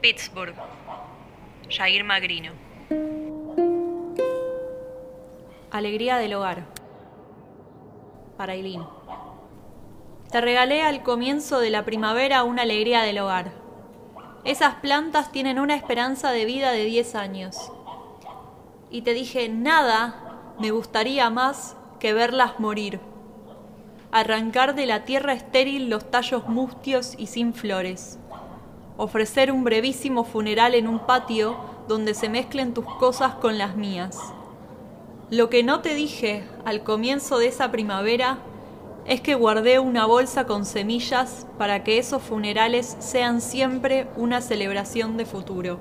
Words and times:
Pittsburgh. 0.00 0.54
Jair 1.68 2.04
Magrino. 2.04 2.52
Alegría 5.70 6.16
del 6.16 6.32
hogar. 6.34 6.64
Para 8.38 8.54
Eileen. 8.54 8.82
Te 10.30 10.40
regalé 10.40 10.80
al 10.80 11.02
comienzo 11.02 11.60
de 11.60 11.68
la 11.68 11.84
primavera 11.84 12.44
una 12.44 12.62
alegría 12.62 13.02
del 13.02 13.18
hogar. 13.18 13.52
Esas 14.44 14.76
plantas 14.76 15.32
tienen 15.32 15.58
una 15.58 15.74
esperanza 15.74 16.30
de 16.30 16.46
vida 16.46 16.72
de 16.72 16.86
10 16.86 17.14
años. 17.16 17.70
Y 18.90 19.02
te 19.02 19.12
dije, 19.12 19.50
nada 19.50 20.54
me 20.58 20.70
gustaría 20.70 21.28
más 21.28 21.76
que 21.98 22.14
verlas 22.14 22.58
morir. 22.58 23.00
Arrancar 24.12 24.74
de 24.74 24.86
la 24.86 25.04
tierra 25.04 25.34
estéril 25.34 25.90
los 25.90 26.10
tallos 26.10 26.48
mustios 26.48 27.14
y 27.18 27.26
sin 27.26 27.52
flores. 27.52 28.18
Ofrecer 29.02 29.50
un 29.50 29.64
brevísimo 29.64 30.24
funeral 30.24 30.74
en 30.74 30.86
un 30.86 30.98
patio 30.98 31.56
donde 31.88 32.12
se 32.12 32.28
mezclen 32.28 32.74
tus 32.74 32.84
cosas 32.84 33.32
con 33.32 33.56
las 33.56 33.74
mías. 33.74 34.18
Lo 35.30 35.48
que 35.48 35.62
no 35.62 35.80
te 35.80 35.94
dije 35.94 36.44
al 36.66 36.82
comienzo 36.82 37.38
de 37.38 37.46
esa 37.46 37.70
primavera 37.70 38.40
es 39.06 39.22
que 39.22 39.36
guardé 39.36 39.78
una 39.78 40.04
bolsa 40.04 40.44
con 40.44 40.66
semillas 40.66 41.46
para 41.56 41.82
que 41.82 41.96
esos 41.96 42.20
funerales 42.20 42.98
sean 42.98 43.40
siempre 43.40 44.06
una 44.16 44.42
celebración 44.42 45.16
de 45.16 45.24
futuro. 45.24 45.78